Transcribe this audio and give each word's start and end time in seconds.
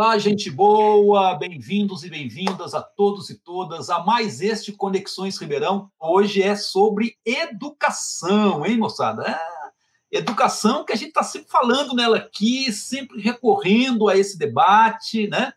Olá, 0.00 0.16
gente 0.16 0.50
boa, 0.50 1.34
bem-vindos 1.34 2.04
e 2.04 2.08
bem-vindas 2.08 2.72
a 2.72 2.80
todos 2.80 3.28
e 3.28 3.34
todas 3.34 3.90
a 3.90 4.02
mais 4.02 4.40
este 4.40 4.72
Conexões 4.72 5.36
Ribeirão. 5.36 5.90
Hoje 6.00 6.42
é 6.42 6.56
sobre 6.56 7.18
educação, 7.22 8.64
hein, 8.64 8.78
moçada? 8.78 9.28
É, 9.28 9.38
educação 10.10 10.86
que 10.86 10.94
a 10.94 10.96
gente 10.96 11.08
está 11.08 11.22
sempre 11.22 11.50
falando 11.50 11.94
nela 11.94 12.16
aqui, 12.16 12.72
sempre 12.72 13.20
recorrendo 13.20 14.08
a 14.08 14.16
esse 14.16 14.38
debate, 14.38 15.28
né? 15.28 15.52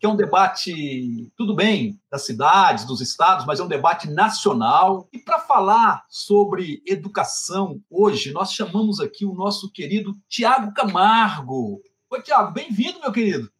Que 0.00 0.06
é 0.06 0.08
um 0.08 0.16
debate, 0.16 1.30
tudo 1.36 1.54
bem, 1.54 2.00
das 2.10 2.24
cidades, 2.24 2.86
dos 2.86 3.02
estados, 3.02 3.44
mas 3.44 3.60
é 3.60 3.62
um 3.62 3.68
debate 3.68 4.08
nacional. 4.08 5.06
E 5.12 5.18
para 5.18 5.38
falar 5.38 6.02
sobre 6.08 6.82
educação 6.86 7.78
hoje, 7.90 8.32
nós 8.32 8.54
chamamos 8.54 9.00
aqui 9.00 9.26
o 9.26 9.34
nosso 9.34 9.70
querido 9.70 10.16
Tiago 10.30 10.72
Camargo. 10.72 11.82
Oi, 12.08 12.22
Tiago, 12.22 12.52
bem-vindo, 12.52 12.98
meu 12.98 13.12
querido. 13.12 13.52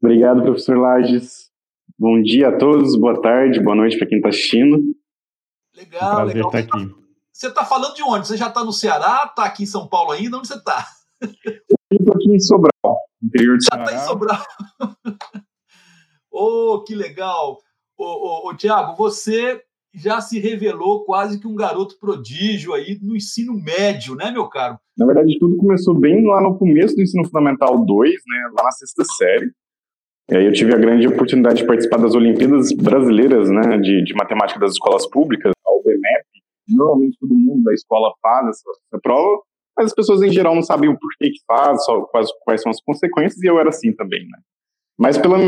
Obrigado, 0.00 0.42
professor 0.42 0.78
Lages. 0.78 1.50
Bom 1.98 2.22
dia 2.22 2.50
a 2.50 2.56
todos, 2.56 2.96
boa 2.96 3.20
tarde, 3.20 3.60
boa 3.60 3.74
noite 3.74 3.98
para 3.98 4.06
quem 4.06 4.18
está 4.18 4.28
assistindo. 4.28 4.80
Legal, 5.74 6.14
Prazer 6.14 6.34
legal. 6.36 6.54
estar 6.54 6.58
aqui. 6.58 6.94
Você 7.32 7.48
está 7.48 7.64
falando 7.64 7.94
de 7.94 8.02
onde? 8.04 8.28
Você 8.28 8.36
já 8.36 8.46
está 8.46 8.62
no 8.62 8.72
Ceará? 8.72 9.26
Está 9.28 9.44
aqui 9.44 9.64
em 9.64 9.66
São 9.66 9.88
Paulo 9.88 10.12
ainda? 10.12 10.38
Onde 10.38 10.46
você 10.46 10.54
está? 10.54 10.86
Eu 11.90 11.98
estou 11.98 12.14
aqui 12.14 12.30
em 12.30 12.38
Sobral, 12.38 12.96
interior 13.20 13.58
de 13.58 13.66
Já 13.72 13.82
está 13.82 13.96
em 13.96 14.06
Sobral. 14.06 14.44
oh, 16.30 16.84
que 16.86 16.94
legal. 16.94 17.58
Ô, 17.96 18.04
ô, 18.04 18.48
ô, 18.50 18.56
Tiago, 18.56 18.94
você 18.94 19.60
já 19.92 20.20
se 20.20 20.38
revelou 20.38 21.04
quase 21.04 21.40
que 21.40 21.48
um 21.48 21.56
garoto 21.56 21.98
prodígio 21.98 22.72
aí 22.72 23.00
no 23.02 23.16
ensino 23.16 23.52
médio, 23.52 24.14
né, 24.14 24.30
meu 24.30 24.48
caro? 24.48 24.78
Na 24.96 25.06
verdade, 25.06 25.36
tudo 25.40 25.56
começou 25.56 25.98
bem 25.98 26.24
lá 26.24 26.40
no 26.40 26.56
começo 26.56 26.94
do 26.94 27.02
ensino 27.02 27.24
fundamental 27.24 27.84
2, 27.84 28.12
né, 28.12 28.50
lá 28.56 28.62
na 28.62 28.70
sexta 28.70 29.02
série. 29.16 29.50
E 30.30 30.36
aí 30.36 30.44
eu 30.44 30.52
tive 30.52 30.74
a 30.74 30.78
grande 30.78 31.08
oportunidade 31.08 31.62
de 31.62 31.66
participar 31.66 31.96
das 31.96 32.14
Olimpíadas 32.14 32.70
Brasileiras, 32.72 33.48
né, 33.48 33.78
de, 33.78 34.04
de 34.04 34.14
Matemática 34.14 34.60
das 34.60 34.72
Escolas 34.72 35.08
Públicas, 35.08 35.52
a 35.66 35.70
UBMEP. 35.70 36.26
Normalmente 36.68 37.16
todo 37.18 37.34
mundo 37.34 37.64
da 37.64 37.72
escola 37.72 38.12
faz 38.20 38.48
essa, 38.48 39.00
prova, 39.02 39.42
mas 39.74 39.86
as 39.86 39.94
pessoas 39.94 40.22
em 40.22 40.30
geral 40.30 40.54
não 40.54 40.62
sabiam 40.62 40.92
o 40.92 40.98
porquê 40.98 41.30
que 41.30 41.40
faz, 41.46 41.82
só 41.82 42.02
quais, 42.02 42.28
quais 42.44 42.60
são 42.60 42.70
as 42.70 42.80
consequências, 42.82 43.42
e 43.42 43.46
eu 43.46 43.58
era 43.58 43.70
assim 43.70 43.90
também, 43.94 44.20
né. 44.20 44.38
Mas 44.98 45.16
pela, 45.16 45.38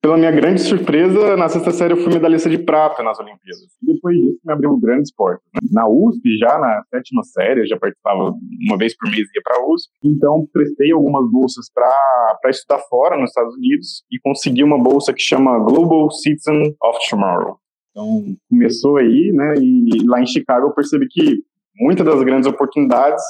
pela 0.00 0.16
minha 0.16 0.30
grande 0.30 0.62
surpresa, 0.62 1.36
na 1.36 1.48
sexta 1.50 1.70
série 1.70 1.92
eu 1.92 1.98
fui 1.98 2.12
medalhista 2.12 2.48
de 2.48 2.56
prata 2.56 3.02
nas 3.02 3.18
Olimpíadas. 3.20 3.60
Depois 3.82 4.16
disso 4.16 4.40
me 4.42 4.52
abriu 4.52 4.76
grandes 4.78 5.12
portas. 5.14 5.44
Né? 5.52 5.68
Na 5.70 5.86
USP, 5.86 6.38
já 6.38 6.58
na 6.58 6.82
sétima 6.88 7.22
série, 7.24 7.60
eu 7.60 7.66
já 7.66 7.78
participava 7.78 8.34
uma 8.66 8.78
vez 8.78 8.96
por 8.96 9.10
mês 9.10 9.28
ia 9.34 9.42
para 9.44 9.58
a 9.58 9.70
USP. 9.70 9.92
Então 10.02 10.48
prestei 10.50 10.92
algumas 10.92 11.30
bolsas 11.30 11.66
para 11.72 12.50
estudar 12.50 12.78
fora, 12.88 13.18
nos 13.18 13.30
Estados 13.30 13.54
Unidos, 13.54 14.02
e 14.10 14.18
consegui 14.20 14.64
uma 14.64 14.82
bolsa 14.82 15.12
que 15.12 15.20
chama 15.20 15.58
Global 15.58 16.10
Citizen 16.10 16.74
of 16.82 16.98
Tomorrow. 17.10 17.58
Então 17.90 18.34
começou 18.48 18.96
aí, 18.96 19.30
né? 19.32 19.54
E 19.58 20.06
lá 20.06 20.22
em 20.22 20.26
Chicago 20.26 20.68
eu 20.68 20.74
percebi 20.74 21.06
que 21.08 21.42
muitas 21.76 22.06
das 22.06 22.22
grandes 22.22 22.48
oportunidades 22.48 23.22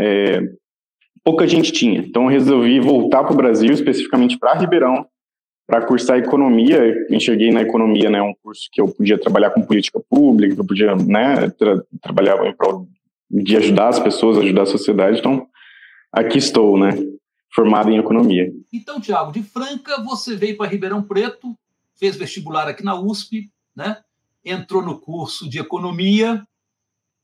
é, 0.00 0.40
pouca 1.24 1.46
gente 1.46 1.72
tinha. 1.72 2.00
Então 2.00 2.24
eu 2.24 2.28
resolvi 2.28 2.80
voltar 2.80 3.24
para 3.24 3.32
o 3.32 3.36
Brasil, 3.36 3.72
especificamente 3.72 4.38
para 4.38 4.54
Ribeirão, 4.54 5.06
para 5.66 5.84
cursar 5.86 6.18
economia. 6.18 6.94
Enxerguei 7.10 7.50
na 7.50 7.62
economia, 7.62 8.10
né, 8.10 8.20
um 8.22 8.34
curso 8.42 8.68
que 8.72 8.80
eu 8.80 8.88
podia 8.88 9.18
trabalhar 9.18 9.50
com 9.50 9.62
política 9.62 10.00
pública, 10.08 10.54
que 10.54 10.60
eu 10.60 10.66
podia, 10.66 10.94
né, 10.96 11.50
tra 11.50 11.82
trabalhar 12.00 12.44
em 12.46 12.54
prol 12.54 12.88
de 13.30 13.56
ajudar 13.56 13.88
as 13.88 13.98
pessoas, 13.98 14.38
ajudar 14.38 14.62
a 14.62 14.66
sociedade. 14.66 15.18
Então, 15.18 15.46
aqui 16.12 16.38
estou, 16.38 16.78
né, 16.78 16.90
formado 17.54 17.90
em 17.90 17.98
economia. 17.98 18.52
Então, 18.72 19.00
Tiago, 19.00 19.32
de 19.32 19.42
Franca, 19.42 20.02
você 20.02 20.36
veio 20.36 20.56
para 20.56 20.68
Ribeirão 20.68 21.02
Preto, 21.02 21.56
fez 21.98 22.16
vestibular 22.16 22.68
aqui 22.68 22.84
na 22.84 22.98
USP, 22.98 23.50
né? 23.76 23.98
Entrou 24.44 24.82
no 24.82 24.98
curso 24.98 25.48
de 25.48 25.58
economia, 25.58 26.42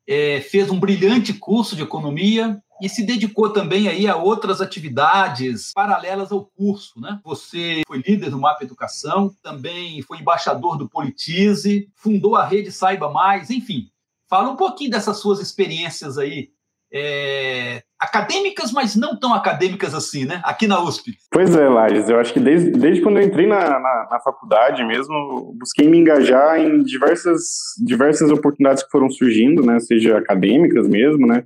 é, 0.06 0.41
fez 0.41 0.70
um 0.70 0.78
brilhante 0.78 1.32
curso 1.34 1.75
de 1.75 1.82
economia, 1.82 2.62
e 2.80 2.88
se 2.88 3.04
dedicou 3.04 3.50
também 3.50 3.88
aí 3.88 4.06
a 4.06 4.16
outras 4.16 4.60
atividades 4.60 5.72
paralelas 5.72 6.30
ao 6.32 6.44
curso, 6.44 7.00
né? 7.00 7.18
Você 7.24 7.82
foi 7.86 7.98
líder 7.98 8.30
do 8.30 8.38
Mapa 8.38 8.64
Educação, 8.64 9.34
também 9.42 10.02
foi 10.02 10.18
embaixador 10.18 10.76
do 10.76 10.88
Politize, 10.88 11.88
fundou 11.94 12.36
a 12.36 12.44
rede 12.44 12.70
Saiba 12.70 13.10
Mais, 13.10 13.50
enfim. 13.50 13.88
Fala 14.28 14.50
um 14.50 14.56
pouquinho 14.56 14.90
dessas 14.90 15.18
suas 15.18 15.40
experiências 15.40 16.18
aí 16.18 16.50
é, 16.92 17.82
acadêmicas, 17.98 18.72
mas 18.72 18.96
não 18.96 19.18
tão 19.18 19.34
acadêmicas 19.34 19.94
assim, 19.94 20.24
né? 20.24 20.40
Aqui 20.44 20.66
na 20.66 20.82
USP. 20.82 21.12
Pois 21.30 21.54
é, 21.54 21.68
Lages, 21.68 22.08
eu 22.08 22.18
acho 22.18 22.32
que 22.32 22.40
desde, 22.40 22.70
desde 22.70 23.02
quando 23.02 23.18
eu 23.18 23.24
entrei 23.24 23.46
na, 23.46 23.78
na, 23.78 24.08
na, 24.10 24.20
faculdade 24.20 24.84
mesmo, 24.84 25.54
busquei 25.58 25.88
me 25.88 25.98
engajar 25.98 26.58
em 26.58 26.82
diversas, 26.82 27.40
diversas 27.84 28.30
oportunidades 28.30 28.82
que 28.82 28.90
foram 28.90 29.10
surgindo, 29.10 29.64
né? 29.64 29.78
Seja 29.80 30.16
acadêmicas 30.16 30.88
mesmo, 30.88 31.26
né? 31.26 31.44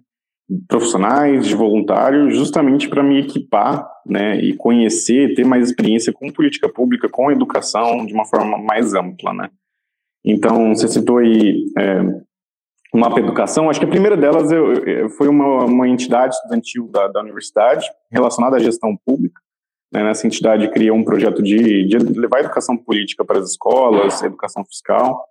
Profissionais, 0.69 1.47
de 1.47 1.55
voluntários, 1.55 2.37
justamente 2.37 2.89
para 2.89 3.03
me 3.03 3.21
equipar, 3.21 3.89
né, 4.07 4.37
e 4.41 4.55
conhecer, 4.55 5.35
ter 5.35 5.45
mais 5.45 5.69
experiência 5.69 6.13
com 6.13 6.31
política 6.31 6.69
pública, 6.69 7.09
com 7.09 7.31
educação, 7.31 8.05
de 8.05 8.13
uma 8.13 8.25
forma 8.25 8.59
mais 8.59 8.95
ampla, 8.95 9.33
né. 9.33 9.51
Então, 10.25 10.75
você 10.75 10.89
citou 10.89 11.19
aí 11.19 11.65
é, 11.79 12.03
Mapa 12.95 13.19
Educação, 13.19 13.71
acho 13.71 13.81
que 13.81 13.87
a 13.87 13.91
primeira 13.91 14.17
delas 14.17 14.53
eu, 14.53 15.09
foi 15.11 15.29
uma, 15.29 15.65
uma 15.65 15.89
entidade 15.89 16.35
estudantil 16.35 16.89
da, 16.89 17.09
da 17.09 17.21
universidade, 17.21 17.87
relacionada 18.11 18.57
à 18.57 18.61
gestão 18.61 18.97
pública, 19.05 19.41
né, 19.93 20.03
nessa 20.03 20.27
entidade 20.27 20.71
criou 20.71 20.97
um 20.97 21.05
projeto 21.05 21.43
de, 21.43 21.87
de 21.87 21.99
levar 21.99 22.41
educação 22.41 22.77
política 22.77 23.25
para 23.25 23.39
as 23.39 23.51
escolas, 23.51 24.23
educação 24.23 24.65
fiscal, 24.65 25.25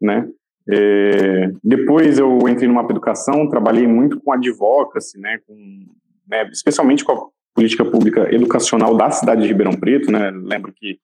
né, 0.00 0.28
é, 0.68 1.50
depois 1.62 2.18
eu 2.18 2.48
entrei 2.48 2.68
no 2.68 2.74
Mapa 2.74 2.92
Educação, 2.92 3.48
trabalhei 3.48 3.86
muito 3.86 4.20
com 4.20 4.32
advocacy, 4.32 5.18
né, 5.18 5.38
com, 5.46 5.86
né, 6.28 6.48
especialmente 6.52 7.04
com 7.04 7.12
a 7.12 7.26
política 7.54 7.84
pública 7.84 8.32
educacional 8.34 8.96
da 8.96 9.10
cidade 9.10 9.42
de 9.42 9.48
Ribeirão 9.48 9.74
Preto, 9.74 10.10
né, 10.10 10.30
lembro 10.30 10.72
que 10.72 10.98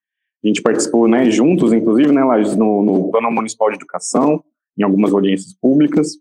a 0.45 0.47
gente 0.47 0.63
participou, 0.63 1.09
né, 1.09 1.29
juntos, 1.31 1.73
inclusive, 1.73 2.13
né, 2.13 2.23
lá 2.23 2.39
no, 2.57 2.83
no 2.83 3.11
Plano 3.11 3.31
Municipal 3.31 3.71
de 3.71 3.77
Educação, 3.77 4.43
em 4.79 4.85
algumas 4.85 5.13
audiências 5.13 5.53
públicas. 5.53 6.13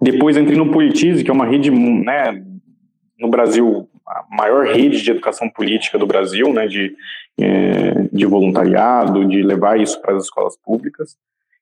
Depois 0.00 0.36
entrei 0.36 0.56
no 0.56 0.70
Politize, 0.70 1.22
que 1.22 1.30
é 1.30 1.34
uma 1.34 1.46
rede, 1.46 1.70
né, 1.70 2.42
no 3.18 3.28
Brasil, 3.28 3.88
a 4.06 4.24
maior 4.30 4.64
rede 4.64 5.02
de 5.02 5.10
educação 5.10 5.50
política 5.50 5.98
do 5.98 6.06
Brasil, 6.06 6.52
né, 6.54 6.66
de, 6.66 6.94
é, 7.38 8.08
de 8.10 8.24
voluntariado, 8.24 9.26
de 9.26 9.42
levar 9.42 9.78
isso 9.78 10.00
para 10.00 10.16
as 10.16 10.24
escolas 10.24 10.56
públicas. 10.56 11.16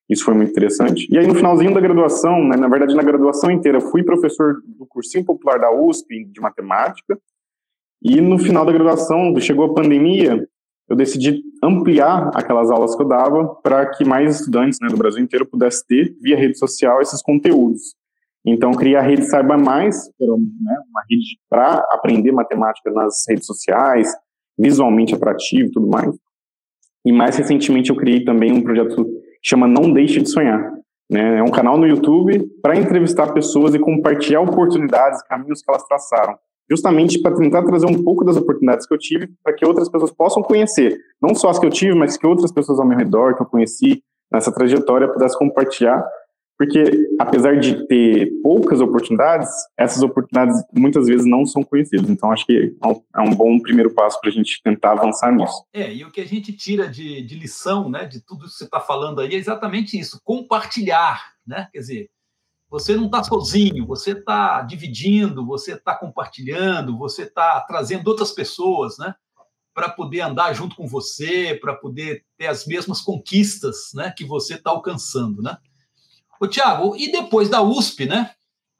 Isso 0.08 0.24
foi 0.24 0.34
muito 0.34 0.50
interessante. 0.50 1.08
E 1.10 1.18
aí, 1.18 1.26
no 1.26 1.34
finalzinho 1.34 1.74
da 1.74 1.80
graduação, 1.80 2.44
né, 2.44 2.56
na 2.56 2.68
verdade, 2.68 2.94
na 2.94 3.02
graduação 3.02 3.50
inteira, 3.50 3.80
fui 3.80 4.04
professor 4.04 4.62
do 4.64 4.86
cursinho 4.86 5.24
popular 5.24 5.58
da 5.58 5.70
USP 5.72 6.24
de 6.26 6.40
matemática. 6.40 7.18
E 8.02 8.20
no 8.20 8.38
final 8.38 8.64
da 8.64 8.72
graduação, 8.72 9.34
chegou 9.40 9.64
a 9.64 9.74
pandemia, 9.74 10.46
eu 10.88 10.94
decidi 10.94 11.42
ampliar 11.62 12.30
aquelas 12.34 12.70
aulas 12.70 12.94
que 12.94 13.02
eu 13.02 13.08
dava 13.08 13.46
para 13.56 13.86
que 13.86 14.04
mais 14.04 14.40
estudantes 14.40 14.78
né, 14.80 14.88
do 14.88 14.96
Brasil 14.96 15.22
inteiro 15.22 15.44
pudessem 15.44 15.84
ter, 15.88 16.16
via 16.20 16.36
rede 16.36 16.56
social, 16.56 17.00
esses 17.02 17.20
conteúdos. 17.20 17.96
Então, 18.44 18.70
criei 18.70 18.94
a 18.94 19.02
rede 19.02 19.24
Saiba 19.24 19.58
Mais, 19.58 20.08
né, 20.20 20.76
uma 20.88 21.02
rede 21.10 21.36
para 21.50 21.84
aprender 21.90 22.30
matemática 22.30 22.92
nas 22.92 23.24
redes 23.28 23.44
sociais, 23.44 24.14
visualmente 24.56 25.16
atrativo 25.16 25.68
e 25.68 25.72
tudo 25.72 25.88
mais. 25.88 26.14
E 27.04 27.10
mais 27.10 27.36
recentemente 27.36 27.90
eu 27.90 27.96
criei 27.96 28.24
também 28.24 28.52
um 28.52 28.62
projeto 28.62 29.04
chama 29.46 29.68
Não 29.68 29.92
Deixe 29.92 30.20
de 30.20 30.28
Sonhar. 30.28 30.72
Né? 31.08 31.38
É 31.38 31.42
um 31.42 31.50
canal 31.50 31.78
no 31.78 31.86
YouTube 31.86 32.44
para 32.60 32.76
entrevistar 32.76 33.32
pessoas 33.32 33.74
e 33.74 33.78
compartilhar 33.78 34.40
oportunidades, 34.40 35.22
caminhos 35.22 35.62
que 35.62 35.70
elas 35.70 35.84
traçaram. 35.84 36.36
Justamente 36.68 37.22
para 37.22 37.36
tentar 37.36 37.62
trazer 37.62 37.86
um 37.86 38.02
pouco 38.02 38.24
das 38.24 38.36
oportunidades 38.36 38.88
que 38.88 38.92
eu 38.92 38.98
tive 38.98 39.28
para 39.44 39.54
que 39.54 39.64
outras 39.64 39.88
pessoas 39.88 40.10
possam 40.10 40.42
conhecer. 40.42 40.98
Não 41.22 41.32
só 41.32 41.48
as 41.48 41.60
que 41.60 41.66
eu 41.66 41.70
tive, 41.70 41.94
mas 41.94 42.16
que 42.16 42.26
outras 42.26 42.50
pessoas 42.50 42.80
ao 42.80 42.86
meu 42.86 42.98
redor, 42.98 43.36
que 43.36 43.42
eu 43.42 43.46
conheci 43.46 44.02
nessa 44.32 44.50
trajetória, 44.50 45.06
pudessem 45.06 45.38
compartilhar 45.38 46.04
porque, 46.58 46.82
apesar 47.20 47.58
de 47.58 47.86
ter 47.86 48.30
poucas 48.42 48.80
oportunidades, 48.80 49.50
essas 49.76 50.02
oportunidades 50.02 50.56
muitas 50.72 51.06
vezes 51.06 51.26
não 51.26 51.44
são 51.44 51.62
conhecidas. 51.62 52.08
Então, 52.08 52.32
acho 52.32 52.46
que 52.46 52.74
é 53.14 53.20
um 53.20 53.34
bom 53.34 53.60
primeiro 53.60 53.92
passo 53.92 54.18
para 54.20 54.30
a 54.30 54.32
gente 54.32 54.62
tentar 54.62 54.92
avançar 54.92 55.32
nisso. 55.32 55.64
É, 55.72 55.92
e 55.92 56.04
o 56.04 56.10
que 56.10 56.20
a 56.20 56.26
gente 56.26 56.52
tira 56.52 56.88
de, 56.88 57.20
de 57.22 57.38
lição, 57.38 57.90
né, 57.90 58.06
de 58.06 58.20
tudo 58.20 58.46
que 58.46 58.52
você 58.52 58.64
está 58.64 58.80
falando 58.80 59.20
aí, 59.20 59.34
é 59.34 59.38
exatamente 59.38 59.98
isso: 59.98 60.20
compartilhar. 60.24 61.34
Né? 61.46 61.68
Quer 61.72 61.78
dizer, 61.78 62.10
você 62.70 62.96
não 62.96 63.06
está 63.06 63.22
sozinho, 63.22 63.86
você 63.86 64.12
está 64.12 64.62
dividindo, 64.62 65.46
você 65.46 65.74
está 65.74 65.94
compartilhando, 65.94 66.96
você 66.98 67.22
está 67.22 67.60
trazendo 67.60 68.08
outras 68.08 68.32
pessoas, 68.32 68.98
né? 68.98 69.14
Para 69.72 69.90
poder 69.90 70.22
andar 70.22 70.54
junto 70.54 70.74
com 70.74 70.86
você, 70.86 71.54
para 71.60 71.74
poder 71.74 72.24
ter 72.38 72.46
as 72.46 72.66
mesmas 72.66 73.02
conquistas 73.02 73.90
né, 73.94 74.12
que 74.16 74.24
você 74.24 74.54
está 74.54 74.70
alcançando, 74.70 75.42
né? 75.42 75.58
Ô, 76.40 76.46
Tiago, 76.46 76.96
e 76.96 77.10
depois 77.10 77.48
da 77.48 77.62
USP, 77.62 78.06
né? 78.06 78.30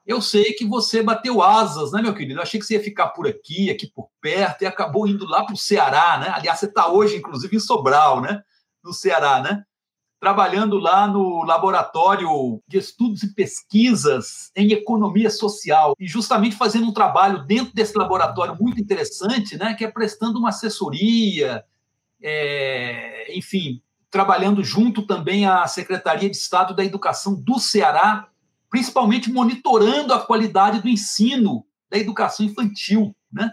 eu 0.07 0.23
sei 0.23 0.53
que 0.53 0.65
você 0.65 1.03
bateu 1.03 1.43
asas, 1.43 1.91
né, 1.91 2.01
meu 2.01 2.15
querido? 2.15 2.39
Eu 2.39 2.43
achei 2.43 2.61
que 2.61 2.65
você 2.65 2.75
ia 2.75 2.83
ficar 2.83 3.09
por 3.09 3.27
aqui, 3.27 3.69
aqui 3.69 3.89
por 3.89 4.09
perto, 4.21 4.63
e 4.63 4.67
acabou 4.67 5.07
indo 5.07 5.27
lá 5.27 5.45
para 5.45 5.55
o 5.55 5.59
Ceará, 5.59 6.19
né? 6.19 6.31
Aliás, 6.33 6.61
você 6.61 6.67
está 6.67 6.89
hoje, 6.89 7.17
inclusive, 7.17 7.57
em 7.57 7.61
Sobral, 7.61 8.21
né? 8.21 8.41
No 8.85 8.93
Ceará, 8.93 9.43
né? 9.43 9.65
Trabalhando 10.21 10.79
lá 10.79 11.09
no 11.09 11.43
Laboratório 11.43 12.63
de 12.69 12.79
Estudos 12.79 13.25
e 13.25 13.35
Pesquisas 13.35 14.53
em 14.55 14.71
Economia 14.71 15.29
Social, 15.29 15.95
e 15.99 16.07
justamente 16.07 16.55
fazendo 16.55 16.87
um 16.87 16.93
trabalho 16.93 17.45
dentro 17.45 17.75
desse 17.75 17.99
laboratório 17.99 18.57
muito 18.61 18.81
interessante, 18.81 19.57
né? 19.57 19.75
Que 19.75 19.85
é 19.85 19.91
prestando 19.91 20.39
uma 20.39 20.51
assessoria, 20.51 21.65
é, 22.23 23.37
enfim, 23.37 23.83
trabalhando 24.11 24.63
junto 24.63 25.07
também 25.07 25.47
à 25.47 25.67
Secretaria 25.67 26.31
de 26.31 26.37
Estado 26.37 26.75
da 26.75 26.85
Educação 26.85 27.35
do 27.35 27.59
Ceará 27.59 28.29
principalmente 28.71 29.31
monitorando 29.31 30.13
a 30.13 30.21
qualidade 30.21 30.83
do 30.83 30.89
ensino 30.89 31.65
da 31.91 31.97
educação 31.97 32.45
infantil, 32.45 33.15
né? 33.33 33.53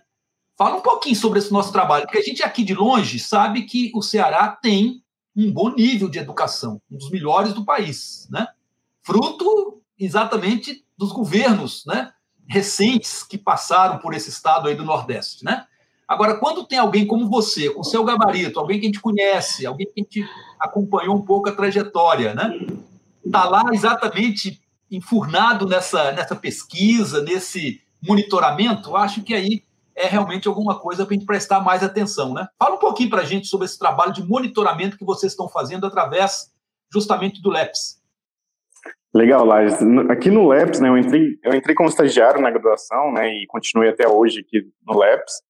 Fala 0.57 0.75
um 0.75 0.81
pouquinho 0.81 1.15
sobre 1.15 1.39
esse 1.39 1.51
nosso 1.51 1.71
trabalho, 1.71 2.05
porque 2.05 2.19
a 2.19 2.23
gente 2.23 2.43
aqui 2.43 2.63
de 2.63 2.73
longe 2.73 3.19
sabe 3.19 3.63
que 3.63 3.91
o 3.95 4.01
Ceará 4.01 4.49
tem 4.49 5.03
um 5.35 5.51
bom 5.51 5.69
nível 5.69 6.09
de 6.09 6.19
educação, 6.19 6.81
um 6.91 6.97
dos 6.97 7.09
melhores 7.09 7.53
do 7.53 7.65
país, 7.65 8.27
né? 8.29 8.47
Fruto 9.01 9.81
exatamente 9.97 10.85
dos 10.97 11.11
governos, 11.11 11.85
né? 11.85 12.11
Recentes 12.47 13.23
que 13.23 13.37
passaram 13.37 13.99
por 13.99 14.13
esse 14.13 14.29
estado 14.29 14.67
aí 14.67 14.75
do 14.75 14.83
Nordeste, 14.83 15.43
né? 15.43 15.65
Agora, 16.07 16.37
quando 16.37 16.65
tem 16.65 16.79
alguém 16.79 17.07
como 17.07 17.29
você, 17.29 17.69
com 17.69 17.83
seu 17.83 18.03
gabarito, 18.03 18.59
alguém 18.59 18.79
que 18.79 18.85
a 18.85 18.89
gente 18.89 19.01
conhece, 19.01 19.65
alguém 19.65 19.87
que 19.87 19.93
a 19.99 20.03
gente 20.03 20.29
acompanhou 20.59 21.15
um 21.15 21.21
pouco 21.21 21.49
a 21.49 21.53
trajetória, 21.53 22.33
né? 22.33 22.59
Está 23.25 23.45
lá 23.45 23.63
exatamente 23.71 24.61
enfurnado 24.91 25.67
nessa, 25.67 26.11
nessa 26.11 26.35
pesquisa, 26.35 27.23
nesse 27.23 27.81
monitoramento, 28.01 28.95
acho 28.95 29.23
que 29.23 29.33
aí 29.33 29.63
é 29.95 30.07
realmente 30.07 30.47
alguma 30.47 30.79
coisa 30.79 31.05
para 31.05 31.13
a 31.13 31.17
gente 31.17 31.25
prestar 31.25 31.61
mais 31.61 31.83
atenção. 31.83 32.33
Né? 32.33 32.47
Fala 32.59 32.75
um 32.75 32.79
pouquinho 32.79 33.09
para 33.09 33.21
a 33.21 33.25
gente 33.25 33.47
sobre 33.47 33.65
esse 33.65 33.77
trabalho 33.77 34.11
de 34.11 34.23
monitoramento 34.23 34.97
que 34.97 35.05
vocês 35.05 35.31
estão 35.31 35.47
fazendo 35.47 35.85
através 35.85 36.51
justamente 36.91 37.41
do 37.41 37.49
LEPS. 37.49 38.01
Legal, 39.13 39.45
Lages. 39.45 39.77
Aqui 40.09 40.31
no 40.31 40.47
LEPS, 40.47 40.79
né, 40.79 40.89
eu, 40.89 40.97
entrei, 40.97 41.37
eu 41.43 41.53
entrei 41.53 41.75
como 41.75 41.87
estagiário 41.87 42.41
na 42.41 42.49
graduação 42.49 43.11
né, 43.13 43.29
e 43.29 43.45
continuei 43.47 43.89
até 43.89 44.07
hoje 44.07 44.39
aqui 44.39 44.67
no 44.85 44.97
LEPS. 44.97 45.41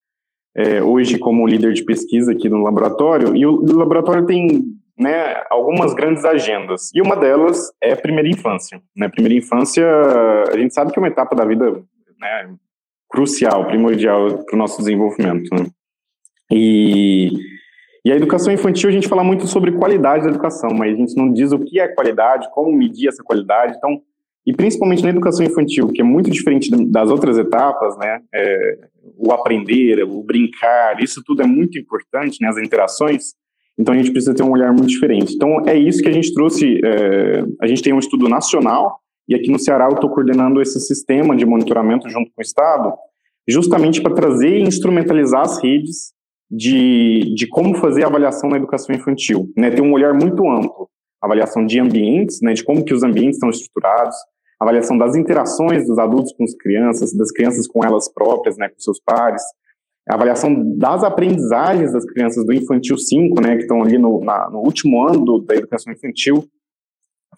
É, 0.55 0.83
hoje 0.83 1.17
como 1.17 1.47
líder 1.47 1.73
de 1.73 1.83
pesquisa 1.83 2.31
aqui 2.31 2.47
no 2.47 2.63
laboratório. 2.63 3.35
E 3.35 3.45
o, 3.45 3.61
laboratório 3.75 4.25
tem 4.25 4.63
né, 4.97 5.43
algumas 5.49 5.93
grandes 5.93 6.23
agendas. 6.23 6.91
E 6.93 7.01
uma 7.01 7.15
delas 7.15 7.71
é 7.81 7.93
a 7.93 7.97
primeira 7.97 8.29
infância. 8.29 8.81
Né? 8.95 9.09
Primeira 9.09 9.37
infância, 9.37 9.85
a 10.51 10.57
gente 10.57 10.73
sabe 10.73 10.91
que 10.91 10.99
é 10.99 11.01
uma 11.01 11.07
etapa 11.07 11.35
da 11.35 11.45
vida 11.45 11.71
né, 12.19 12.55
crucial, 13.09 13.65
primordial 13.65 14.43
para 14.45 14.55
o 14.55 14.57
nosso 14.57 14.77
desenvolvimento. 14.77 15.49
Né? 15.55 15.65
E, 16.51 17.31
e 18.05 18.11
a 18.11 18.15
educação 18.15 18.53
infantil, 18.53 18.89
a 18.89 18.93
gente 18.93 19.07
fala 19.07 19.23
muito 19.23 19.47
sobre 19.47 19.71
qualidade 19.71 20.25
da 20.25 20.29
educação, 20.29 20.69
mas 20.71 20.93
a 20.93 20.97
gente 20.97 21.15
não 21.15 21.31
diz 21.31 21.51
o 21.51 21.59
que 21.59 21.79
é 21.79 21.87
qualidade, 21.87 22.49
como 22.51 22.71
medir 22.71 23.07
essa 23.07 23.23
qualidade. 23.23 23.75
Então, 23.77 24.01
e 24.45 24.53
principalmente 24.53 25.03
na 25.03 25.09
educação 25.09 25.45
infantil, 25.45 25.87
que 25.87 26.01
é 26.01 26.03
muito 26.03 26.29
diferente 26.29 26.69
das 26.87 27.09
outras 27.09 27.37
etapas, 27.37 27.97
né? 27.97 28.19
É, 28.33 28.77
o 29.17 29.31
aprender, 29.31 30.03
o 30.03 30.23
brincar, 30.23 31.01
isso 31.01 31.21
tudo 31.25 31.41
é 31.41 31.45
muito 31.45 31.77
importante, 31.77 32.37
né? 32.41 32.47
As 32.47 32.57
interações. 32.57 33.33
Então 33.77 33.93
a 33.93 33.97
gente 33.97 34.11
precisa 34.11 34.33
ter 34.33 34.43
um 34.43 34.51
olhar 34.51 34.71
muito 34.71 34.87
diferente. 34.87 35.33
Então 35.33 35.61
é 35.67 35.77
isso 35.77 36.01
que 36.01 36.09
a 36.09 36.13
gente 36.13 36.33
trouxe. 36.33 36.79
É, 36.83 37.43
a 37.61 37.67
gente 37.67 37.81
tem 37.81 37.93
um 37.93 37.99
estudo 37.99 38.29
nacional 38.29 38.99
e 39.27 39.35
aqui 39.35 39.49
no 39.49 39.59
Ceará 39.59 39.85
eu 39.85 39.95
estou 39.95 40.09
coordenando 40.09 40.61
esse 40.61 40.79
sistema 40.79 41.35
de 41.35 41.45
monitoramento 41.45 42.09
junto 42.09 42.31
com 42.31 42.41
o 42.41 42.43
Estado, 42.43 42.93
justamente 43.47 44.01
para 44.01 44.13
trazer 44.13 44.59
e 44.59 44.63
instrumentalizar 44.63 45.41
as 45.41 45.63
redes 45.63 46.13
de, 46.51 47.33
de 47.35 47.47
como 47.47 47.75
fazer 47.75 48.03
a 48.03 48.07
avaliação 48.07 48.49
na 48.49 48.57
educação 48.57 48.95
infantil. 48.95 49.49
Né? 49.57 49.71
Ter 49.71 49.81
um 49.81 49.93
olhar 49.93 50.13
muito 50.13 50.47
amplo, 50.49 50.89
avaliação 51.21 51.65
de 51.65 51.79
ambientes, 51.79 52.41
né? 52.41 52.53
de 52.53 52.63
como 52.63 52.83
que 52.83 52.93
os 52.93 53.01
ambientes 53.01 53.37
estão 53.37 53.49
estruturados, 53.49 54.15
avaliação 54.63 54.97
das 54.97 55.15
interações 55.15 55.87
dos 55.87 55.99
adultos 55.99 56.33
com 56.33 56.43
as 56.43 56.55
crianças, 56.55 57.13
das 57.13 57.31
crianças 57.31 57.67
com 57.67 57.83
elas 57.83 58.11
próprias, 58.11 58.57
né, 58.57 58.69
com 58.69 58.79
seus 58.79 58.99
pares, 58.99 59.43
avaliação 60.09 60.75
das 60.77 61.03
aprendizagens 61.03 61.93
das 61.93 62.05
crianças 62.05 62.45
do 62.45 62.53
infantil 62.53 62.97
5, 62.97 63.41
né, 63.41 63.55
que 63.55 63.63
estão 63.63 63.81
ali 63.81 63.97
no, 63.97 64.19
na, 64.23 64.49
no 64.49 64.59
último 64.59 65.07
ano 65.07 65.23
do, 65.23 65.39
da 65.39 65.55
educação 65.55 65.93
infantil, 65.93 66.43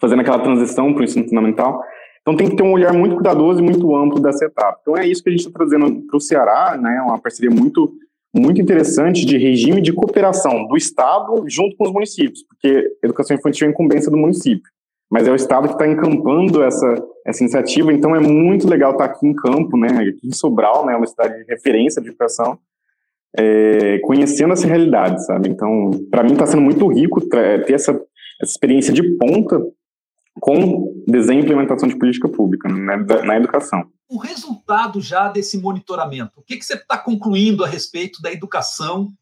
fazendo 0.00 0.20
aquela 0.20 0.38
transição 0.38 0.92
para 0.92 1.02
o 1.02 1.04
ensino 1.04 1.28
fundamental. 1.28 1.80
Então 2.22 2.36
tem 2.36 2.50
que 2.50 2.56
ter 2.56 2.64
um 2.64 2.72
olhar 2.72 2.92
muito 2.92 3.14
cuidadoso 3.14 3.60
e 3.60 3.62
muito 3.62 3.94
amplo 3.94 4.20
dessa 4.20 4.46
etapa. 4.46 4.78
Então 4.82 4.96
é 4.96 5.06
isso 5.06 5.22
que 5.22 5.28
a 5.28 5.32
gente 5.32 5.46
está 5.46 5.58
trazendo 5.58 6.02
para 6.06 6.16
o 6.16 6.20
Ceará, 6.20 6.76
né, 6.76 7.00
uma 7.02 7.20
parceria 7.20 7.50
muito 7.50 7.92
muito 8.34 8.60
interessante 8.60 9.24
de 9.24 9.38
regime 9.38 9.80
de 9.80 9.94
cooperação 9.94 10.66
do 10.66 10.76
Estado 10.76 11.42
junto 11.48 11.74
com 11.74 11.84
os 11.84 11.92
municípios, 11.92 12.44
porque 12.46 12.86
educação 13.02 13.34
infantil 13.34 13.66
é 13.66 13.70
incumbência 13.70 14.10
do 14.10 14.16
município 14.18 14.70
mas 15.10 15.26
é 15.28 15.30
o 15.30 15.36
Estado 15.36 15.68
que 15.68 15.74
está 15.74 15.86
encampando 15.86 16.62
essa, 16.62 16.86
essa 17.26 17.42
iniciativa, 17.42 17.92
então 17.92 18.14
é 18.14 18.20
muito 18.20 18.68
legal 18.68 18.92
estar 18.92 19.04
aqui 19.04 19.26
em 19.26 19.34
campo, 19.34 19.76
né, 19.76 19.88
aqui 19.88 20.26
em 20.26 20.32
Sobral, 20.32 20.86
né, 20.86 20.96
uma 20.96 21.06
cidade 21.06 21.36
de 21.38 21.44
referência 21.52 22.00
de 22.00 22.08
educação, 22.08 22.58
é, 23.36 23.98
conhecendo 23.98 24.52
essa 24.52 24.66
realidade, 24.66 25.24
sabe? 25.26 25.48
Então, 25.48 25.90
para 26.10 26.22
mim 26.22 26.32
está 26.32 26.46
sendo 26.46 26.62
muito 26.62 26.86
rico 26.86 27.20
ter 27.28 27.70
essa, 27.72 27.92
essa, 28.40 28.52
experiência 28.52 28.94
de 28.94 29.02
ponta 29.16 29.60
com 30.40 31.02
desenho 31.06 31.40
e 31.40 31.42
implementação 31.42 31.88
de 31.88 31.98
política 31.98 32.28
pública 32.28 32.68
né, 32.68 32.96
na 33.24 33.36
educação. 33.36 33.84
O 34.08 34.18
resultado 34.18 35.00
já 35.00 35.28
desse 35.28 35.58
monitoramento, 35.58 36.32
o 36.36 36.42
que, 36.42 36.56
que 36.56 36.64
você 36.64 36.74
está 36.74 36.96
concluindo 36.96 37.64
a 37.64 37.68
respeito 37.68 38.22
da 38.22 38.32
educação, 38.32 39.12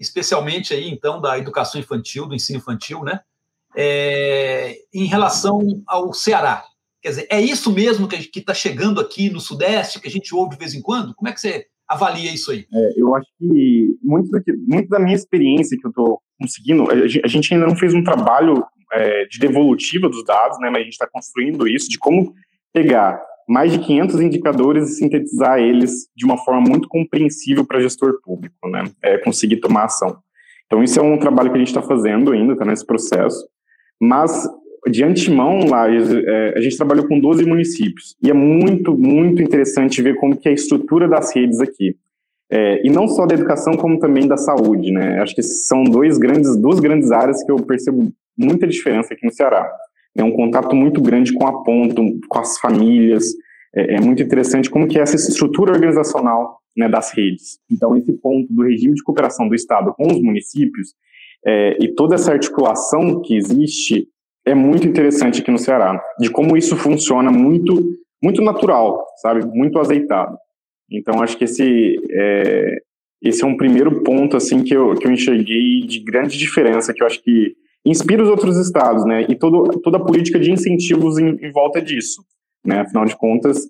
especialmente 0.00 0.72
aí, 0.72 0.88
então, 0.88 1.20
da 1.20 1.38
educação 1.38 1.80
infantil, 1.80 2.26
do 2.26 2.34
ensino 2.34 2.58
infantil, 2.58 3.04
né? 3.04 3.20
é, 3.76 4.76
em 4.92 5.04
relação 5.06 5.60
ao 5.86 6.12
Ceará? 6.12 6.64
Quer 7.02 7.08
dizer, 7.08 7.26
é 7.30 7.40
isso 7.40 7.72
mesmo 7.72 8.06
que 8.06 8.38
está 8.38 8.52
chegando 8.52 9.00
aqui 9.00 9.30
no 9.30 9.40
Sudeste, 9.40 10.00
que 10.00 10.08
a 10.08 10.10
gente 10.10 10.34
ouve 10.34 10.52
de 10.52 10.58
vez 10.58 10.74
em 10.74 10.82
quando? 10.82 11.14
Como 11.14 11.28
é 11.28 11.32
que 11.32 11.40
você 11.40 11.66
avalia 11.88 12.32
isso 12.32 12.50
aí? 12.52 12.66
É, 12.72 13.00
eu 13.00 13.14
acho 13.16 13.28
que 13.38 13.96
muito, 14.02 14.30
daqui, 14.30 14.52
muito 14.68 14.88
da 14.88 14.98
minha 14.98 15.16
experiência 15.16 15.76
que 15.78 15.86
eu 15.86 15.90
estou 15.90 16.20
conseguindo, 16.38 16.84
a 16.90 17.28
gente 17.28 17.52
ainda 17.52 17.66
não 17.66 17.76
fez 17.76 17.94
um 17.94 18.04
trabalho 18.04 18.64
é, 18.92 19.24
de 19.26 19.38
devolutiva 19.38 20.08
dos 20.08 20.24
dados, 20.24 20.58
né, 20.60 20.68
mas 20.70 20.82
a 20.82 20.84
gente 20.84 20.92
está 20.92 21.06
construindo 21.06 21.66
isso, 21.66 21.88
de 21.88 21.98
como 21.98 22.34
pegar 22.72 23.20
mais 23.48 23.72
de 23.72 23.78
500 23.80 24.20
indicadores 24.20 24.90
e 24.90 24.94
sintetizar 24.94 25.58
eles 25.58 26.08
de 26.14 26.24
uma 26.24 26.38
forma 26.38 26.60
muito 26.60 26.88
compreensível 26.88 27.64
para 27.66 27.80
gestor 27.80 28.20
público, 28.22 28.68
né, 28.68 28.84
é, 29.02 29.18
conseguir 29.18 29.56
tomar 29.56 29.84
ação. 29.84 30.18
Então, 30.66 30.84
isso 30.84 31.00
é 31.00 31.02
um 31.02 31.18
trabalho 31.18 31.50
que 31.50 31.56
a 31.56 31.58
gente 31.58 31.68
está 31.68 31.82
fazendo 31.82 32.30
ainda, 32.30 32.52
está 32.52 32.64
nesse 32.64 32.86
processo. 32.86 33.44
Mas, 34.00 34.48
de 34.88 35.04
antemão, 35.04 35.66
lá, 35.66 35.88
é, 35.90 36.54
a 36.56 36.60
gente 36.60 36.76
trabalhou 36.76 37.06
com 37.06 37.18
12 37.18 37.44
municípios. 37.44 38.16
E 38.22 38.30
é 38.30 38.34
muito, 38.34 38.96
muito 38.96 39.42
interessante 39.42 40.00
ver 40.00 40.16
como 40.16 40.36
que 40.36 40.48
é 40.48 40.52
a 40.52 40.54
estrutura 40.54 41.08
das 41.08 41.34
redes 41.34 41.60
aqui. 41.60 41.96
É, 42.50 42.84
e 42.84 42.90
não 42.90 43.06
só 43.06 43.26
da 43.26 43.34
educação, 43.34 43.74
como 43.74 43.98
também 43.98 44.26
da 44.26 44.36
saúde, 44.36 44.90
né? 44.90 45.20
Acho 45.20 45.34
que 45.34 45.42
são 45.42 45.84
dois 45.84 46.18
grandes, 46.18 46.56
duas 46.56 46.80
grandes 46.80 47.12
áreas 47.12 47.44
que 47.44 47.52
eu 47.52 47.56
percebo 47.56 48.12
muita 48.36 48.66
diferença 48.66 49.14
aqui 49.14 49.24
no 49.24 49.32
Ceará. 49.32 49.70
É 50.16 50.24
um 50.24 50.32
contato 50.32 50.74
muito 50.74 51.00
grande 51.00 51.32
com 51.32 51.46
a 51.46 51.62
ponta, 51.62 52.02
com 52.28 52.38
as 52.38 52.58
famílias. 52.58 53.24
É, 53.74 53.96
é 53.96 54.00
muito 54.00 54.22
interessante 54.22 54.68
como 54.68 54.88
que 54.88 54.98
é 54.98 55.02
essa 55.02 55.14
estrutura 55.14 55.72
organizacional 55.72 56.58
né, 56.76 56.88
das 56.88 57.12
redes. 57.12 57.58
Então, 57.70 57.96
esse 57.96 58.12
ponto 58.14 58.52
do 58.52 58.62
regime 58.62 58.94
de 58.94 59.02
cooperação 59.02 59.48
do 59.48 59.54
Estado 59.54 59.92
com 59.94 60.08
os 60.08 60.20
municípios 60.20 60.94
é, 61.46 61.76
e 61.80 61.94
toda 61.94 62.16
essa 62.16 62.32
articulação 62.32 63.22
que 63.22 63.36
existe 63.36 64.08
é 64.46 64.54
muito 64.54 64.86
interessante 64.86 65.40
aqui 65.40 65.50
no 65.50 65.58
Ceará, 65.58 66.02
de 66.18 66.30
como 66.30 66.56
isso 66.56 66.76
funciona 66.76 67.30
muito, 67.30 67.96
muito 68.22 68.42
natural, 68.42 69.04
sabe, 69.20 69.44
muito 69.46 69.78
azeitado. 69.78 70.36
Então 70.90 71.22
acho 71.22 71.36
que 71.36 71.44
esse 71.44 71.96
é, 72.12 72.76
esse 73.22 73.44
é 73.44 73.46
um 73.46 73.56
primeiro 73.56 74.02
ponto 74.02 74.36
assim 74.36 74.62
que 74.62 74.74
eu, 74.74 74.94
que 74.94 75.06
eu 75.06 75.12
enxerguei 75.12 75.80
de 75.86 76.00
grande 76.00 76.38
diferença, 76.38 76.92
que 76.92 77.02
eu 77.02 77.06
acho 77.06 77.22
que 77.22 77.54
inspira 77.84 78.22
os 78.22 78.28
outros 78.28 78.56
estados, 78.58 79.04
né, 79.04 79.26
e 79.28 79.34
todo, 79.34 79.80
toda 79.80 79.96
a 79.96 80.04
política 80.04 80.38
de 80.38 80.50
incentivos 80.50 81.18
em, 81.18 81.36
em 81.40 81.50
volta 81.50 81.80
disso, 81.80 82.22
né, 82.64 82.80
afinal 82.80 83.04
de 83.04 83.16
contas, 83.16 83.66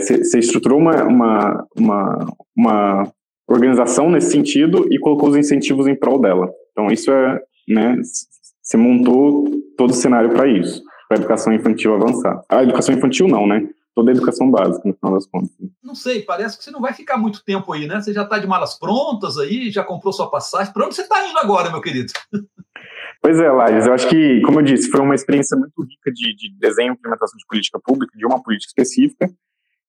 você 0.00 0.36
é, 0.36 0.40
estruturou 0.40 0.78
uma, 0.78 1.04
uma, 1.04 1.66
uma, 1.76 2.26
uma 2.56 3.12
organização 3.48 4.10
nesse 4.10 4.30
sentido 4.30 4.86
e 4.90 4.98
colocou 4.98 5.30
os 5.30 5.36
incentivos 5.36 5.86
em 5.86 5.94
prol 5.94 6.20
dela. 6.20 6.50
Então, 6.72 6.86
isso 6.88 7.10
é, 7.10 7.40
né, 7.68 7.96
você 8.72 8.76
montou 8.78 9.44
todo 9.76 9.90
o 9.90 9.94
cenário 9.94 10.30
para 10.30 10.48
isso, 10.48 10.82
para 11.06 11.18
a 11.18 11.20
educação 11.20 11.52
infantil 11.52 11.94
avançar. 11.94 12.42
A 12.48 12.62
educação 12.62 12.94
infantil 12.94 13.28
não, 13.28 13.46
né? 13.46 13.68
Toda 13.94 14.10
a 14.10 14.14
educação 14.14 14.50
básica, 14.50 14.88
no 14.88 14.94
final 14.94 15.12
das 15.12 15.26
contas. 15.26 15.50
Não 15.84 15.94
sei, 15.94 16.22
parece 16.22 16.56
que 16.56 16.64
você 16.64 16.70
não 16.70 16.80
vai 16.80 16.94
ficar 16.94 17.18
muito 17.18 17.44
tempo 17.44 17.70
aí, 17.70 17.86
né? 17.86 18.00
Você 18.00 18.14
já 18.14 18.22
está 18.22 18.38
de 18.38 18.46
malas 18.46 18.78
prontas 18.78 19.36
aí, 19.36 19.70
já 19.70 19.84
comprou 19.84 20.10
sua 20.14 20.30
passagem. 20.30 20.72
Para 20.72 20.86
onde 20.86 20.94
você 20.94 21.02
está 21.02 21.28
indo 21.28 21.38
agora, 21.38 21.70
meu 21.70 21.82
querido? 21.82 22.10
Pois 23.20 23.38
é, 23.38 23.50
Lages, 23.52 23.86
eu 23.86 23.92
acho 23.92 24.08
que, 24.08 24.40
como 24.40 24.60
eu 24.60 24.64
disse, 24.64 24.90
foi 24.90 25.00
uma 25.00 25.14
experiência 25.14 25.56
muito 25.56 25.82
rica 25.82 26.10
de, 26.10 26.34
de 26.34 26.58
desenho 26.58 26.92
e 26.92 26.96
implementação 26.96 27.36
de 27.36 27.44
política 27.46 27.78
pública, 27.78 28.16
de 28.16 28.26
uma 28.26 28.42
política 28.42 28.70
específica, 28.70 29.30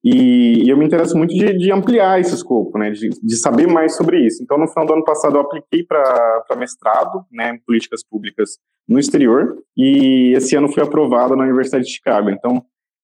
E, 0.04 0.66
e 0.66 0.70
eu 0.70 0.78
me 0.78 0.86
interesso 0.86 1.18
muito 1.18 1.34
de, 1.34 1.58
de, 1.58 1.72
ampliar 1.72 2.20
esse 2.20 2.36
escopo, 2.36 2.78
né, 2.78 2.92
de, 2.92 3.10
de, 3.10 3.36
saber 3.38 3.68
mais 3.68 3.96
sobre 3.96 4.20
isso. 4.20 4.44
Então, 4.44 4.58
no 4.58 4.68
final 4.68 4.86
do 4.86 4.94
ano 4.94 5.06
passado, 5.06 5.38
eu 5.38 5.42
apliquei 5.42 5.84
para 5.84 6.44
mestrado 6.58 7.26
né, 7.32 7.52
em 7.52 7.60
políticas 7.60 8.04
públicas 8.04 8.58
no 8.88 9.00
exterior, 9.00 9.58
e 9.78 10.34
esse 10.36 10.58
ano 10.58 10.68
fui 10.68 10.84
aprovado 10.84 11.38
na 11.38 11.46
Universidade 11.46 11.86
de 11.86 11.92
Chicago. 11.92 12.30
Então, 12.30 12.62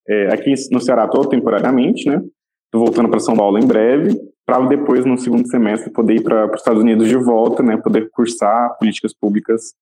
é, 0.10 0.34
aqui 0.34 0.54
no 0.72 0.82
Ceará 0.82 1.06
estou 1.06 1.26
temporariamente, 1.26 2.06
né, 2.06 2.22
estou 2.66 2.86
voltando 2.86 3.10
para 3.10 3.20
São 3.22 3.36
Paulo 3.36 3.58
em 3.58 3.66
breve, 3.66 4.20
para 4.46 4.60
depois, 4.66 5.06
no 5.06 5.18
segundo 5.18 5.48
semestre, 5.48 5.94
poder 5.94 6.16
ir 6.16 6.24
para 6.24 6.48
os 6.48 6.60
Estados 6.60 6.82
Unidos 6.82 7.08
de 7.08 7.16
volta, 7.16 7.64
né, 7.64 7.78
poder 7.78 8.10
cursar 8.10 8.76
políticas 8.78 9.14
públicas 9.14 9.74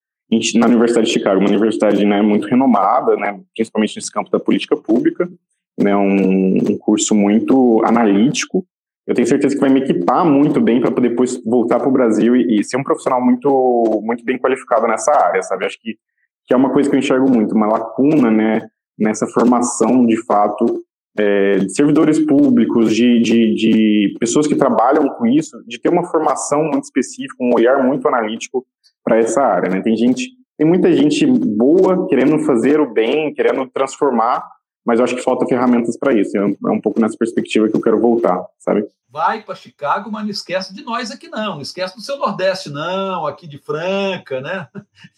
na 0.55 0.67
Universidade 0.67 1.07
de 1.07 1.13
Chicago, 1.13 1.39
uma 1.39 1.49
universidade 1.49 2.05
né, 2.05 2.21
muito 2.21 2.47
renomada, 2.47 3.15
né, 3.15 3.39
principalmente 3.55 3.95
nesse 3.95 4.11
campo 4.11 4.29
da 4.29 4.39
política 4.39 4.75
pública, 4.75 5.27
né, 5.77 5.95
um, 5.95 6.57
um 6.57 6.77
curso 6.77 7.13
muito 7.13 7.81
analítico. 7.85 8.65
Eu 9.05 9.15
tenho 9.15 9.27
certeza 9.27 9.55
que 9.55 9.61
vai 9.61 9.69
me 9.69 9.81
equipar 9.81 10.25
muito 10.25 10.59
bem 10.59 10.81
para 10.81 10.91
poder 10.91 11.09
depois 11.09 11.41
voltar 11.45 11.79
para 11.79 11.87
o 11.87 11.91
Brasil 11.91 12.35
e, 12.35 12.59
e, 12.59 12.63
ser 12.63 12.77
um 12.77 12.83
profissional 12.83 13.23
muito, 13.23 14.01
muito 14.03 14.23
bem 14.25 14.37
qualificado 14.37 14.87
nessa 14.87 15.11
área, 15.11 15.41
sabe? 15.43 15.65
Acho 15.65 15.79
que, 15.79 15.97
que 16.45 16.53
é 16.53 16.57
uma 16.57 16.71
coisa 16.71 16.89
que 16.89 16.95
eu 16.95 16.99
enxergo 16.99 17.29
muito, 17.29 17.55
uma 17.55 17.67
lacuna, 17.67 18.29
né, 18.29 18.67
nessa 18.97 19.25
formação, 19.27 20.05
de 20.05 20.17
fato, 20.25 20.83
é, 21.17 21.59
de 21.59 21.73
servidores 21.73 22.19
públicos, 22.19 22.93
de, 22.93 23.19
de, 23.21 23.55
de 23.55 24.17
pessoas 24.19 24.45
que 24.45 24.55
trabalham 24.55 25.07
com 25.09 25.25
isso, 25.25 25.57
de 25.65 25.79
ter 25.79 25.89
uma 25.89 26.05
formação 26.05 26.63
muito 26.63 26.83
específica, 26.83 27.35
um 27.41 27.53
olhar 27.55 27.83
muito 27.83 28.07
analítico 28.07 28.65
para 29.03 29.17
essa 29.17 29.41
área, 29.41 29.69
né? 29.69 29.81
Tem 29.81 29.95
gente, 29.95 30.29
tem 30.57 30.67
muita 30.67 30.91
gente 30.91 31.25
boa 31.25 32.07
querendo 32.07 32.39
fazer 32.39 32.79
o 32.79 32.91
bem, 32.91 33.33
querendo 33.33 33.65
transformar, 33.69 34.43
mas 34.87 34.99
eu 34.99 35.03
acho 35.03 35.15
que 35.17 35.21
falta 35.21 35.45
ferramentas 35.45 35.97
para 35.97 36.13
isso. 36.13 36.37
É 36.37 36.45
um, 36.45 36.55
é 36.65 36.71
um, 36.71 36.79
pouco 36.79 37.01
nessa 37.01 37.17
perspectiva 37.17 37.67
que 37.67 37.75
eu 37.75 37.81
quero 37.81 37.99
voltar, 37.99 38.41
sabe? 38.57 38.87
Vai 39.09 39.43
para 39.43 39.53
Chicago, 39.53 40.09
mas 40.09 40.23
não 40.23 40.31
esquece 40.31 40.73
de 40.73 40.81
nós 40.81 41.11
aqui 41.11 41.27
não, 41.27 41.55
não 41.55 41.61
esquece 41.61 41.93
do 41.93 42.01
seu 42.01 42.17
Nordeste 42.17 42.69
não, 42.69 43.27
aqui 43.27 43.45
de 43.45 43.57
Franca, 43.57 44.39
né? 44.39 44.69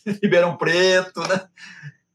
Ribeirão 0.24 0.58
Preto, 0.58 1.22
né? 1.22 1.42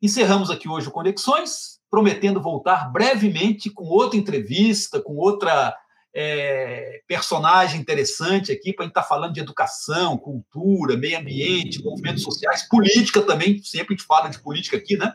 encerramos 0.00 0.48
aqui 0.48 0.68
hoje 0.68 0.86
o 0.86 0.92
Conexões, 0.92 1.80
prometendo 1.90 2.40
voltar 2.40 2.92
brevemente 2.92 3.68
com 3.68 3.82
outra 3.82 4.16
entrevista, 4.16 5.02
com 5.02 5.16
outra 5.16 5.76
é, 6.14 7.02
personagem 7.08 7.80
interessante 7.80 8.52
aqui 8.52 8.72
para 8.72 8.84
a 8.84 8.86
gente 8.86 8.92
estar 8.92 9.02
tá 9.02 9.08
falando 9.08 9.32
de 9.32 9.40
educação, 9.40 10.16
cultura, 10.16 10.96
meio 10.96 11.18
ambiente, 11.18 11.82
movimentos 11.82 12.22
sociais, 12.22 12.68
política 12.68 13.20
também, 13.20 13.60
sempre 13.64 13.94
a 13.94 13.96
gente 13.96 14.06
fala 14.06 14.28
de 14.28 14.38
política 14.38 14.76
aqui, 14.76 14.96
né? 14.96 15.12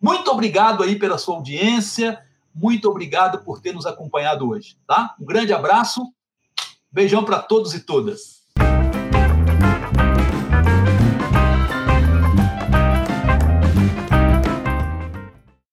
Muito 0.00 0.30
obrigado 0.30 0.82
aí 0.82 0.98
pela 0.98 1.18
sua 1.18 1.36
audiência, 1.36 2.18
muito 2.54 2.88
obrigado 2.88 3.44
por 3.44 3.60
ter 3.60 3.74
nos 3.74 3.84
acompanhado 3.84 4.48
hoje, 4.48 4.78
tá? 4.86 5.14
Um 5.20 5.26
grande 5.26 5.52
abraço, 5.52 6.00
beijão 6.90 7.22
para 7.22 7.40
todos 7.42 7.74
e 7.74 7.80
todas. 7.80 8.37